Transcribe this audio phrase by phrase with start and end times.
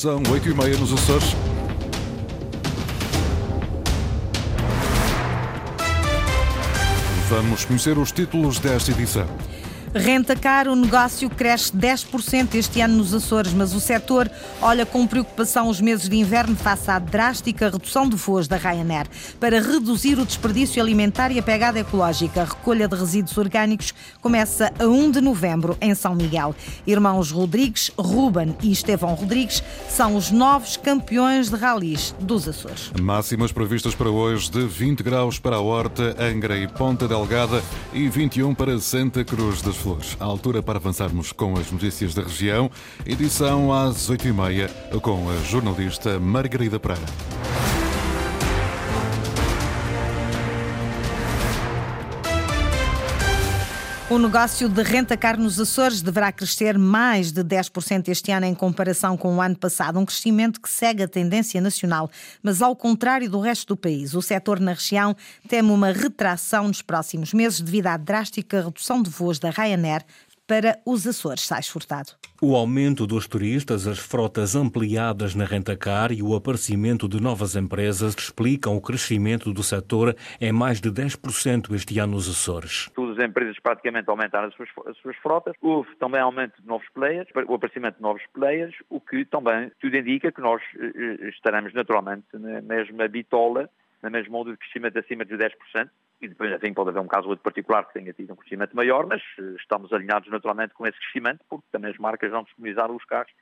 [0.00, 1.36] São oito e meia nos Açores.
[7.28, 9.26] Vamos conhecer os títulos desta edição.
[9.92, 14.30] Renta caro, o negócio cresce 10% este ano nos Açores, mas o setor
[14.62, 19.08] olha com preocupação os meses de inverno face à drástica redução de voos da Ryanair.
[19.40, 24.72] Para reduzir o desperdício alimentar e a pegada ecológica, a recolha de resíduos orgânicos começa
[24.78, 26.54] a 1 de novembro em São Miguel.
[26.86, 32.92] Irmãos Rodrigues, Ruben e Estevão Rodrigues são os novos campeões de ralis dos Açores.
[33.00, 37.60] Máximas previstas para hoje de 20 graus para a Horta, Angra e Ponta Delgada
[37.92, 40.16] e 21 para Santa Cruz das Flores.
[40.20, 42.70] A altura para avançarmos com as notícias da região.
[43.04, 47.79] Edição às 8h30 com a jornalista Margarida Pereira.
[54.10, 59.16] O negócio de renta-car nos Açores deverá crescer mais de 10% este ano em comparação
[59.16, 62.10] com o ano passado, um crescimento que segue a tendência nacional.
[62.42, 66.82] Mas, ao contrário do resto do país, o setor na região teme uma retração nos
[66.82, 70.04] próximos meses devido à drástica redução de voos da Ryanair
[70.50, 71.46] para os Açores.
[71.46, 72.08] Sais Furtado.
[72.42, 78.16] O aumento dos turistas, as frotas ampliadas na rentacar e o aparecimento de novas empresas
[78.16, 82.90] explicam o crescimento do setor em mais de 10% este ano nos Açores.
[82.96, 85.54] Todas as empresas praticamente aumentaram as suas, as suas frotas.
[85.62, 89.96] Houve também aumento de novos players, o aparecimento de novos players, o que também tudo
[89.96, 93.70] indica que nós eh, eh, estaremos naturalmente na mesma bitola
[94.02, 95.90] na mesma onda de crescimento acima de 10%,
[96.20, 99.06] e depois assim pode haver um caso outro particular que tenha tido um crescimento maior,
[99.06, 103.04] mas eh, estamos alinhados naturalmente com esse crescimento, porque também as marcas vão disponibilizar os
[103.04, 103.32] carros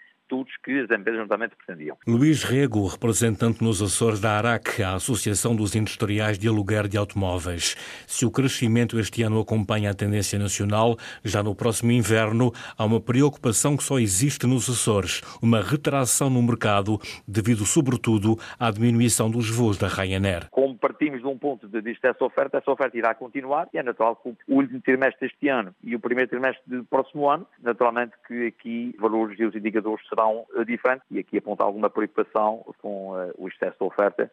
[0.63, 1.97] que as empresas justamente pretendiam.
[2.07, 7.75] Luís Rego, representante nos Açores da ARAC, a Associação dos Industriais de Aluguer de Automóveis.
[8.07, 13.01] Se o crescimento este ano acompanha a tendência nacional, já no próximo inverno há uma
[13.01, 19.49] preocupação que só existe nos Açores, uma retração no mercado devido sobretudo à diminuição dos
[19.49, 20.49] voos da Ryanair.
[20.51, 23.83] Como partimos de um ponto de vista dessa oferta, essa oferta irá continuar e é
[23.83, 28.13] natural que o último trimestre deste ano e o primeiro trimestre do próximo ano, naturalmente
[28.27, 32.65] que aqui valores e os indicadores serão serão eh, diferentes e aqui aponta alguma preocupação
[32.79, 34.31] com uh, o excesso de oferta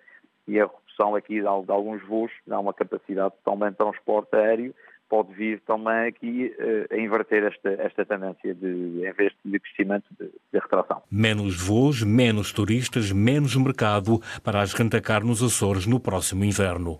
[0.47, 4.75] e a redução aqui de, alguns voos, dá uma capacidade também de transporte aéreo,
[5.09, 10.06] pode vir também aqui uh, a inverter esta, esta tendência de, em vez de crescimento,
[10.19, 11.03] de, de retração.
[11.12, 17.00] Menos voos, menos turistas, menos mercado para as rentacar nos Açores no próximo inverno.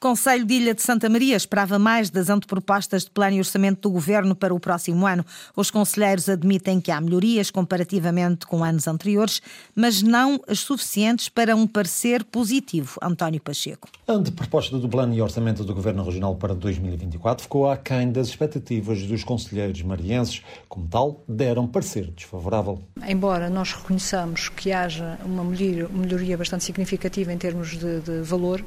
[0.00, 3.90] Conselho de Ilha de Santa Maria esperava mais das antepropostas de plano e orçamento do
[3.90, 5.22] governo para o próximo ano.
[5.54, 9.42] Os conselheiros admitem que há melhorias comparativamente com anos anteriores,
[9.74, 12.98] mas não as suficientes para um parecer positivo.
[13.02, 13.90] António Pacheco.
[14.08, 19.02] A anteproposta do plano e orçamento do governo regional para 2024 ficou aquém das expectativas
[19.02, 20.40] dos conselheiros marienses.
[20.66, 22.80] Como tal, deram parecer desfavorável.
[23.06, 28.64] Embora nós reconheçamos que haja uma melhoria bastante significativa em termos de, de valor,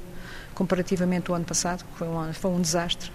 [0.53, 3.12] comparativamente ao ano passado, que foi um, foi um desastre.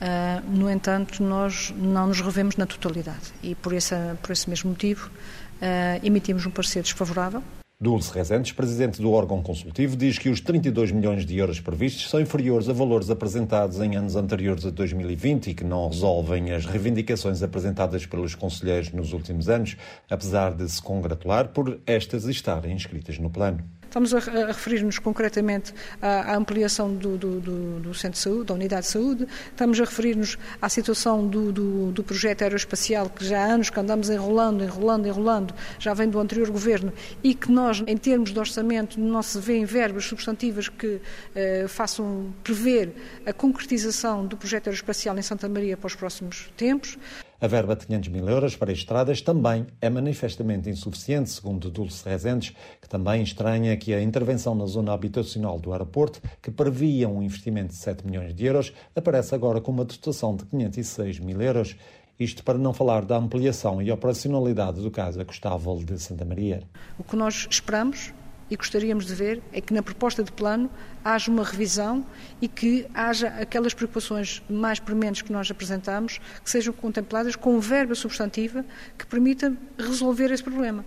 [0.00, 4.70] Uh, no entanto, nós não nos revemos na totalidade e, por, essa, por esse mesmo
[4.70, 7.42] motivo, uh, emitimos um parecer desfavorável.
[7.78, 12.18] Dulce Rezentes, presidente do órgão consultivo, diz que os 32 milhões de euros previstos são
[12.18, 17.42] inferiores a valores apresentados em anos anteriores a 2020 e que não resolvem as reivindicações
[17.42, 19.76] apresentadas pelos conselheiros nos últimos anos,
[20.08, 23.62] apesar de se congratular por estas estarem inscritas no plano.
[23.96, 28.44] Estamos a, a referir-nos concretamente à, à ampliação do, do, do, do, Centro de Saúde,
[28.44, 33.46] da Unidade de Saúde, estamos a referir-nos à situação do, projeto aeroespacial, que já há
[33.46, 36.92] anos que andamos enrolando, enrolando, enrolando, já vem do anterior governo,
[37.24, 41.00] e que nós, em termos de orçamento, não se vê em verbas substantivas que
[41.34, 42.92] eh, façam prever
[43.24, 46.98] a concretização do projeto aeroespacial em Santa Maria para os próximos tempos.
[47.38, 52.54] A verba de 500 mil euros para estradas também é manifestamente insuficiente, segundo Dulce Rezentes,
[52.80, 57.68] que também estranha que a intervenção na zona habitacional do aeroporto, que previa um investimento
[57.68, 61.76] de 7 milhões de euros, aparece agora com uma dotação de 506 mil euros.
[62.18, 66.62] Isto para não falar da ampliação e operacionalidade do caso Acostável de Santa Maria.
[66.98, 68.14] O que nós esperamos
[68.50, 70.70] e gostaríamos de ver é que na proposta de plano
[71.04, 72.04] haja uma revisão
[72.40, 77.94] e que haja aquelas preocupações mais prementes que nós apresentamos que sejam contempladas com verba
[77.94, 78.64] substantiva
[78.96, 80.84] que permita resolver esse problema.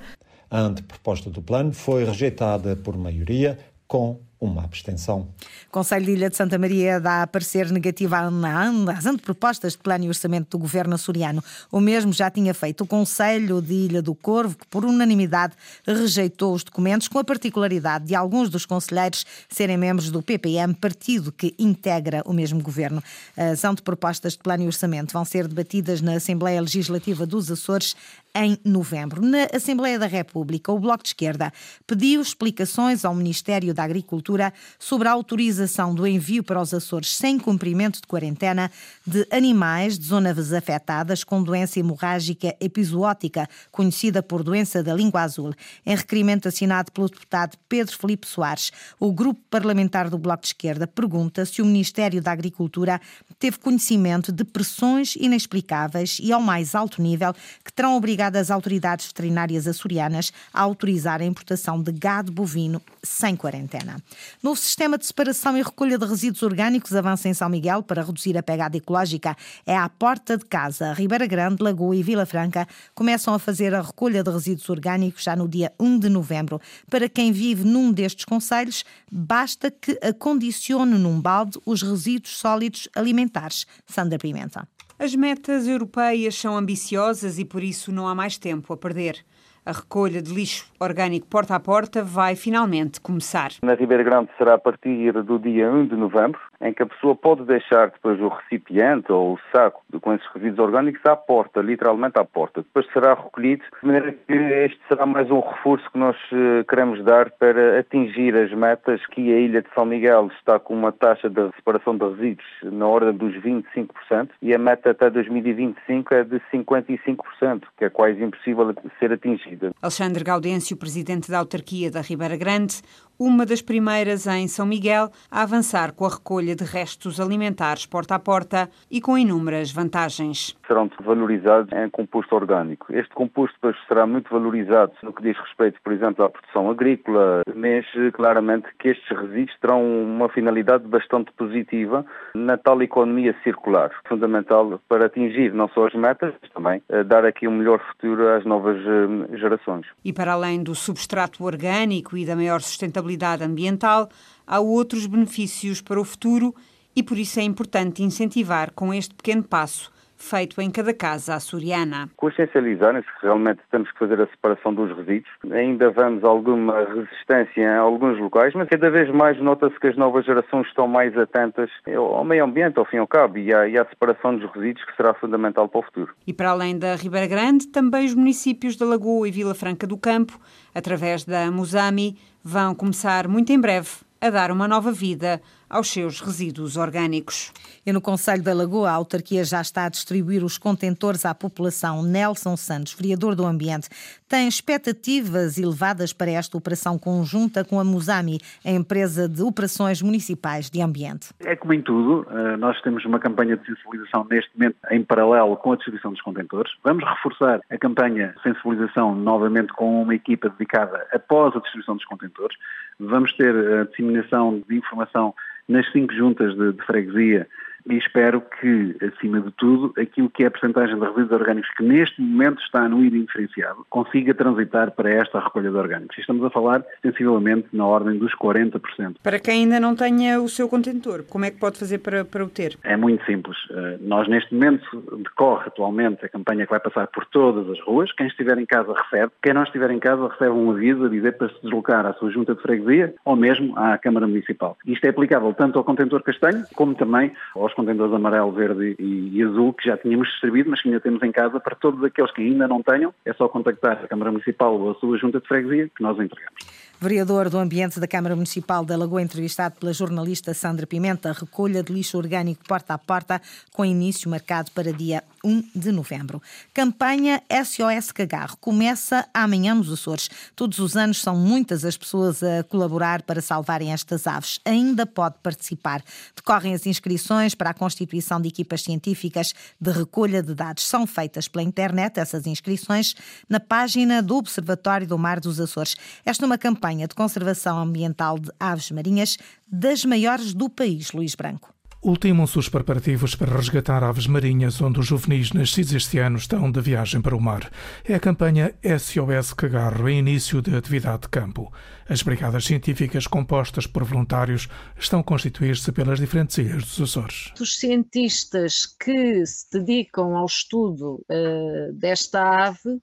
[0.50, 5.28] A anteproposta do plano foi rejeitada por maioria com uma abstenção.
[5.68, 10.06] O Conselho de Ilha de Santa Maria dá a parecer negativo às antepropostas de plano
[10.06, 11.44] e orçamento do governo açoriano.
[11.70, 15.54] O mesmo já tinha feito o Conselho de Ilha do Corvo, que por unanimidade
[15.86, 21.32] rejeitou os documentos, com a particularidade de alguns dos conselheiros serem membros do PPM, partido
[21.32, 23.04] que integra o mesmo governo.
[23.36, 27.96] As antepropostas de plano e orçamento vão ser debatidas na Assembleia Legislativa dos Açores
[28.34, 29.22] em novembro.
[29.22, 31.52] Na Assembleia da República, o Bloco de Esquerda
[31.86, 34.29] pediu explicações ao Ministério da Agricultura
[34.78, 38.70] sobre a autorização do envio para os Açores sem cumprimento de quarentena
[39.06, 45.54] de animais de zonas afetadas com doença hemorrágica episótica, conhecida por doença da língua azul.
[45.86, 50.86] Em requerimento assinado pelo deputado Pedro Felipe Soares, o grupo parlamentar do Bloco de Esquerda
[50.86, 53.02] pergunta se o Ministério da Agricultura
[53.40, 57.34] teve conhecimento de pressões inexplicáveis e ao mais alto nível
[57.64, 62.82] que terão obrigado obrigado as autoridades veterinárias açorianas a autorizar a importação de gado bovino
[63.02, 63.98] sem quarentena.
[64.42, 68.38] Novo sistema de separação e recolha de resíduos orgânicos avança em São Miguel para reduzir
[68.38, 69.36] a pegada ecológica.
[69.66, 70.94] É à porta de casa.
[70.94, 75.36] Ribeira Grande, Lagoa e Vila Franca começam a fazer a recolha de resíduos orgânicos já
[75.36, 76.62] no dia 1 de novembro.
[76.90, 83.66] Para quem vive num destes conselhos, basta que acondicione num balde os resíduos sólidos alimentares.
[83.86, 84.68] Sandra Pimenta.
[85.00, 89.24] As metas europeias são ambiciosas e por isso não há mais tempo a perder.
[89.66, 93.50] A recolha de lixo orgânico porta a porta vai finalmente começar.
[93.62, 97.16] Na Ribeira Grande será a partir do dia 1 de novembro, em que a pessoa
[97.16, 102.18] pode deixar depois o recipiente ou o saco com esses resíduos orgânicos à porta, literalmente
[102.20, 102.62] à porta.
[102.62, 107.04] Depois será recolhido, de maneira que este será mais um reforço que nós eh, queremos
[107.04, 111.30] dar para atingir as metas que a Ilha de São Miguel está com uma taxa
[111.30, 116.42] de separação de resíduos na ordem dos 25% e a meta até 2025 é de
[116.54, 119.49] 55%, que é quase impossível ser atingida.
[119.82, 122.82] Alexandre Gaudêncio, presidente da autarquia da Ribeira Grande,
[123.20, 128.16] uma das primeiras em São Miguel a avançar com a recolha de restos alimentares porta
[128.16, 130.56] a porta e com inúmeras vantagens.
[130.66, 132.88] Serão valorizados em composto orgânico.
[132.94, 137.42] Este composto depois será muito valorizado no que diz respeito, por exemplo, à produção agrícola,
[137.54, 144.80] mas claramente que estes resíduos terão uma finalidade bastante positiva na tal economia circular, fundamental
[144.88, 148.46] para atingir não só as metas, mas também eh, dar aqui um melhor futuro às
[148.46, 149.86] novas eh, gerações.
[150.06, 153.09] E para além do substrato orgânico e da maior sustentabilidade
[153.42, 154.10] ambiental,
[154.46, 156.56] há outros benefícios para o futuro
[156.96, 162.10] e por isso é importante incentivar com este pequeno passo feito em cada casa açoriana.
[162.18, 165.30] Consciencializarem-se que realmente temos que fazer a separação dos resíduos.
[165.52, 170.26] Ainda vemos alguma resistência em alguns locais, mas cada vez mais nota-se que as novas
[170.26, 173.78] gerações estão mais atentas ao meio ambiente, ao fim e ao cabo, e à, e
[173.78, 176.14] à separação dos resíduos, que será fundamental para o futuro.
[176.28, 179.98] E para além da Ribeira Grande, também os municípios da Lagoa e Vila Franca do
[179.98, 180.38] Campo,
[180.76, 183.90] através da Musami, vão começar muito em breve
[184.22, 187.54] a dar uma nova vida aos seus resíduos orgânicos.
[187.86, 192.04] E no Conselho da Lagoa, a autarquia já está a distribuir os contentores à população.
[192.04, 193.90] Nelson Santos, vereador do Ambiente,
[194.28, 200.70] tem expectativas elevadas para esta operação conjunta com a Musami, a empresa de operações municipais
[200.70, 201.30] de ambiente.
[201.40, 205.58] É como em tudo, eh, nós temos uma campanha de sensibilização neste momento em paralelo
[205.58, 206.72] com a distribuição dos contentores.
[206.84, 212.06] Vamos reforçar a campanha de sensibilização novamente com uma equipa dedicada após a distribuição dos
[212.06, 212.58] contentores.
[213.00, 215.34] Vamos ter a disseminação de informação
[215.70, 217.48] nas cinco juntas de, de freguesia
[217.88, 221.84] e espero que, acima de tudo, aquilo que é a percentagem de resíduos orgânicos que
[221.84, 226.18] neste momento está no IDA inferenciado consiga transitar para esta recolha de orgânicos.
[226.18, 229.16] E estamos a falar sensivelmente na ordem dos 40%.
[229.22, 232.44] Para quem ainda não tenha o seu contentor, como é que pode fazer para, para
[232.44, 232.78] o ter?
[232.84, 233.58] É muito simples.
[233.72, 234.86] Eh, nós, neste momento,
[235.24, 238.12] decorre atualmente a campanha que vai passar por todas as ruas.
[238.14, 239.32] Quem estiver em casa recebe.
[239.42, 242.32] Quem não estiver em casa recebe um aviso a dizer para se deslocar à sua
[242.32, 244.78] junta de freguesia ou mesmo à Câmara Municipal.
[244.86, 247.32] Isto é aplicável tanto ao contentor castanho como também
[247.70, 251.22] aos contentores amarelo, verde e, e, azul que já tínhamos distribuído, mas que ainda temos
[251.24, 253.14] em casa para todos aqueles que ainda não tenham.
[253.26, 256.89] É só contactar a Câmara Municipal ou a sua Junta de Freguesia que nós entregamos.
[257.02, 261.94] Vereador do Ambiente da Câmara Municipal da Lagoa, entrevistado pela jornalista Sandra Pimenta, recolha de
[261.94, 263.42] lixo orgânico porta a porta,
[263.72, 266.42] com início marcado para dia 1 de novembro.
[266.74, 270.30] Campanha SOS Cagarro começa amanhã nos Açores.
[270.58, 274.60] Todos os anos são muitas as pessoas a colaborar para salvarem estas aves.
[274.66, 276.04] Ainda pode participar.
[276.36, 280.86] Decorrem as inscrições para a constituição de equipas científicas de recolha de dados.
[280.86, 283.16] São feitas pela internet essas inscrições
[283.48, 285.96] na página do Observatório do Mar dos Açores.
[286.26, 291.36] Esta é uma campanha de conservação ambiental de aves marinhas das maiores do país, Luís
[291.36, 291.74] Branco.
[292.02, 296.80] Ultimam-se os preparativos para resgatar aves marinhas, onde os juvenis nascidos este ano estão de
[296.80, 297.70] viagem para o mar.
[298.06, 301.74] É a campanha SOS Cagarro, em início de atividade de campo.
[302.08, 307.52] As brigadas científicas, compostas por voluntários, estão a constituir-se pelas diferentes ilhas dos Açores.
[307.60, 313.02] Os cientistas que se dedicam ao estudo uh, desta ave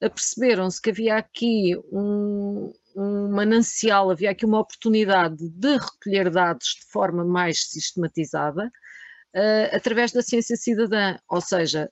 [0.00, 6.86] perceberam-se que havia aqui um, um manancial, havia aqui uma oportunidade de recolher dados de
[6.90, 8.70] forma mais sistematizada
[9.34, 11.90] uh, através da ciência cidadã, ou seja,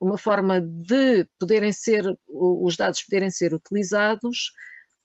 [0.00, 4.52] uma forma de poderem ser, os dados poderem ser utilizados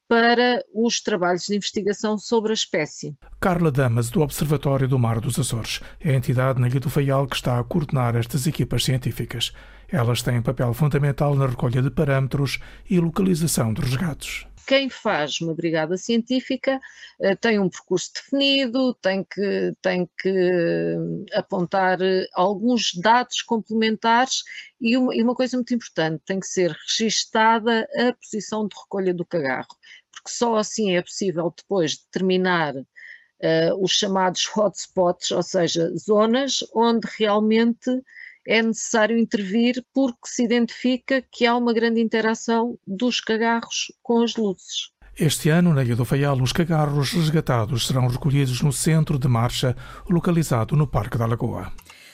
[0.08, 3.15] para os trabalhos de investigação sobre a espécie.
[3.39, 7.27] Carla Damas, do Observatório do Mar dos Açores, é a entidade na Ilha do Faial
[7.27, 9.53] que está a coordenar estas equipas científicas.
[9.89, 15.54] Elas têm papel fundamental na recolha de parâmetros e localização dos resgates quem faz uma
[15.54, 16.80] brigada científica
[17.20, 20.96] uh, tem um percurso definido, tem que, tem que eh,
[21.34, 24.44] apontar eh, alguns dados complementares
[24.80, 29.13] e uma, e uma coisa muito importante, tem que ser registada a posição de recolha
[29.13, 29.75] do cagarro,
[30.10, 37.06] porque só assim é possível depois determinar uh, os chamados hotspots, ou seja, zonas onde
[37.20, 37.90] realmente
[38.48, 44.36] é necessário intervir porque se identifica que há uma grande interação dos cagarros com as
[44.36, 44.91] luzes.
[45.17, 49.75] Este ano, na Ilha do Faial, os cagarros resgatados serão recolhidos no centro de marcha,
[50.10, 51.71] localizado no Parque da Lagoa.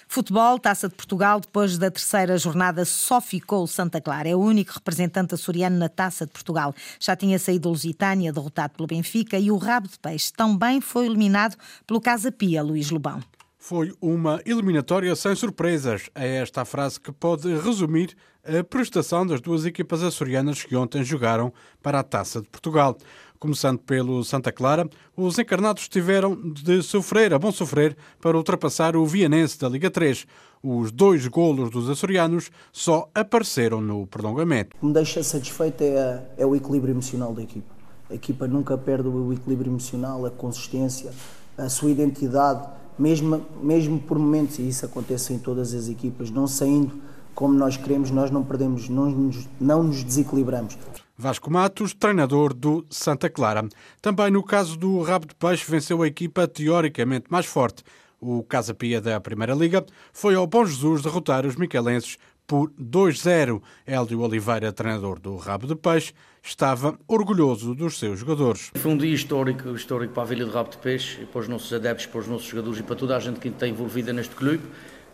[0.10, 4.29] Futebol, Taça de Portugal, depois da terceira jornada só ficou o Santa Clara.
[4.29, 6.74] É o único representante açoriano na Taça de Portugal.
[7.00, 11.05] Já tinha saído o Lusitânia, derrotado pelo Benfica, e o Rabo de Peixe também foi
[11.05, 13.22] eliminado pelo Casa Pia, Luís Lobão.
[13.67, 16.09] Foi uma eliminatória sem surpresas.
[16.15, 21.03] É esta a frase que pode resumir a prestação das duas equipas açorianas que ontem
[21.03, 21.51] jogaram
[21.83, 22.95] para a Taça de Portugal.
[23.38, 29.05] Começando pelo Santa Clara, os encarnados tiveram de sofrer, a bom sofrer, para ultrapassar o
[29.05, 30.25] Vianense da Liga 3.
[30.63, 34.77] Os dois golos dos açorianos só apareceram no prolongamento.
[34.77, 37.75] O que me deixa satisfeito é, é o equilíbrio emocional da equipa.
[38.09, 41.12] A equipa nunca perde o equilíbrio emocional, a consistência,
[41.57, 42.65] a sua identidade
[42.98, 46.92] mesmo, mesmo por momentos, e isso acontece em todas as equipas, não saindo
[47.36, 50.77] como nós queremos, nós não perdemos, não nos, não nos desequilibramos.
[51.16, 53.68] Vasco Matos, treinador do Santa Clara.
[54.01, 57.84] Também no caso do Rabo de Peixe, venceu a equipa teoricamente mais forte.
[58.20, 63.62] O Casa Pia da Primeira Liga foi ao Bom Jesus derrotar os miquelenses por 2-0.
[63.86, 66.13] Hélio Oliveira, treinador do Rabo de Peixe,
[66.48, 68.72] estava orgulhoso dos seus jogadores.
[68.75, 71.72] Foi um dia histórico, histórico para a Vila de Rabo de Peixe, para os nossos
[71.74, 74.63] adeptos, para os nossos jogadores e para toda a gente que está envolvida neste clube.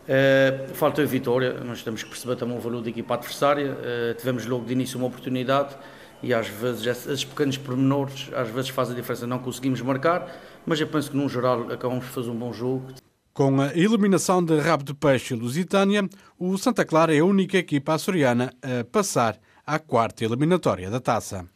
[0.04, 3.72] Uh, falta a vitória, nós temos que perceber também o valor da equipa adversária.
[3.72, 5.76] Uh, tivemos logo de início uma oportunidade
[6.22, 10.80] e às vezes esses pequenos pormenores às vezes fazem a diferença, não conseguimos marcar, mas
[10.80, 12.92] eu penso que num geral acabamos de fazer um bom jogo.
[13.32, 17.58] Com a eliminação de Rabo de Peixe e Lusitânia, o Santa Clara é a única
[17.58, 21.46] equipa açoriana a passar à quarta eliminatória da taça.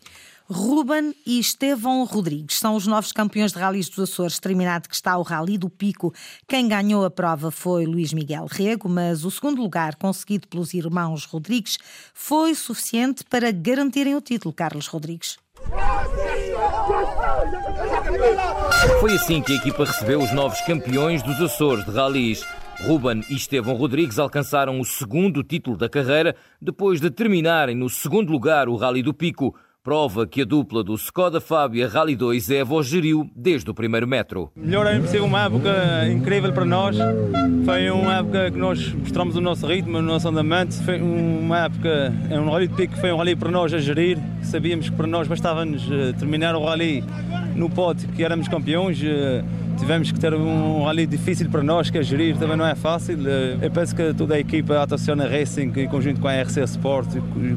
[0.51, 5.19] Ruben e Estevão Rodrigues são os novos campeões de ralis dos Açores, terminado que está
[5.19, 6.15] o Rally do Pico.
[6.47, 11.27] Quem ganhou a prova foi Luís Miguel Rego, mas o segundo lugar, conseguido pelos irmãos
[11.27, 11.77] Rodrigues,
[12.15, 15.37] foi suficiente para garantirem o título, Carlos Rodrigues.
[19.01, 22.43] Foi assim que a equipa recebeu os novos campeões dos Açores de Ralis.
[22.81, 28.31] Ruben e Estevão Rodrigues alcançaram o segundo título da carreira depois de terminarem no segundo
[28.31, 32.81] lugar o Rally do Pico, prova que a dupla do Skoda Fábia Rally 2 Evo
[32.85, 34.53] geriu desde o primeiro metro.
[34.55, 36.97] Melhor é impossível, uma época incrível para nós.
[37.65, 40.81] Foi uma época que nós mostramos o nosso ritmo, o nosso andamento.
[40.85, 44.19] Foi uma época, é um Rally de Pico, foi um Rally para nós a gerir.
[44.43, 47.03] Sabíamos que para nós bastava-nos eh, terminar o Rally
[47.57, 49.43] no pote, que éramos campeões eh,
[49.79, 53.17] tivemos que ter um rally difícil para nós, que é gerir, também não é fácil.
[53.27, 56.61] Eh, eu penso que toda a equipa, a Atacciona Racing, em conjunto com a RC
[56.65, 57.09] Sport,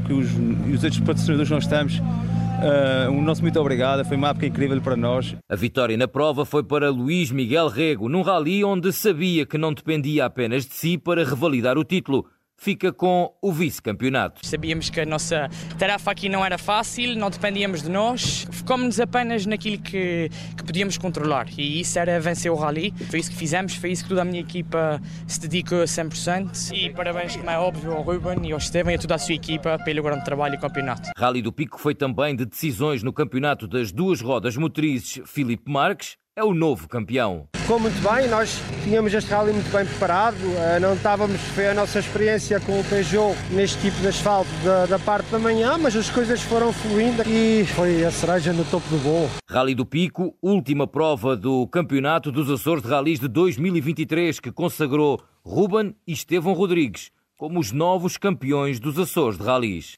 [0.06, 0.28] que os,
[0.68, 4.46] e os outros patrocinadores que nós temos, uh, o nosso muito obrigado, foi uma época
[4.46, 5.36] incrível para nós.
[5.50, 9.74] A vitória na prova foi para Luís Miguel Rego, num rally onde sabia que não
[9.74, 12.26] dependia apenas de si para revalidar o título
[12.62, 14.46] fica com o vice-campeonato.
[14.46, 15.50] Sabíamos que a nossa
[15.80, 20.96] tarefa aqui não era fácil, não dependíamos de nós, focámos-nos apenas naquilo que, que podíamos
[20.96, 22.94] controlar e isso era vencer o Rally.
[23.10, 26.72] Foi isso que fizemos, foi isso que toda a minha equipa se dedicou a 100%
[26.72, 29.34] e parabéns, como é óbvio, ao Ruben e ao Esteban e a toda a sua
[29.34, 31.10] equipa pelo grande trabalho e campeonato.
[31.18, 36.16] Rally do Pico foi também de decisões no campeonato das duas rodas motrizes Filipe Marques
[36.42, 37.48] é o novo campeão.
[37.56, 41.74] Ficou muito bem, nós tínhamos este rally muito bem preparado, eh, não estávamos, foi a
[41.76, 45.96] nossa experiência com o Peugeot neste tipo de asfalto da, da parte da manhã, mas
[45.96, 49.30] as coisas foram fluindo e foi a cereja no topo do bolo.
[49.48, 55.22] Rally do Pico, última prova do Campeonato dos Açores de Rallys de 2023, que consagrou
[55.46, 59.98] Ruben e Estevão Rodrigues como os novos campeões dos Açores de Rallys.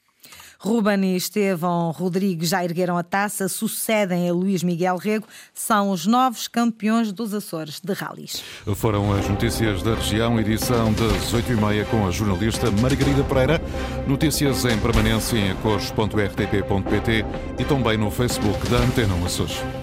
[0.64, 6.06] Ruben e Estevão Rodrigues já ergueram a taça, sucedem a Luís Miguel Rego, são os
[6.06, 8.42] novos campeões dos Açores de Rallys.
[8.76, 13.62] Foram as notícias da região, edição das 8h30 com a jornalista Margarida Pereira.
[14.08, 17.26] Notícias em permanência em acores.rtp.pt
[17.60, 19.83] e também no Facebook da Antena Açores.